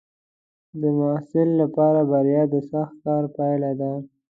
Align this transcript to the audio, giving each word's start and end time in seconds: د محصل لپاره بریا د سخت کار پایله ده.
د 0.81 0.83
محصل 0.99 1.49
لپاره 1.61 1.99
بریا 2.11 2.43
د 2.53 2.55
سخت 2.71 2.95
کار 3.05 3.23
پایله 3.35 3.71
ده. 3.79 3.91